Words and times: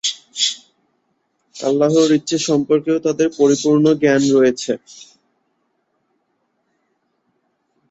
আল্লাহর 1.55 2.09
ইচ্ছা 2.17 2.37
সম্পর্কেও 2.49 2.97
তাঁদের 3.05 3.29
পরিপূর্ণ 3.39 3.85
জ্ঞান 4.01 4.21
রয়েছে। 4.35 4.71